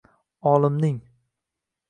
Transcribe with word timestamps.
olimning 0.51 0.97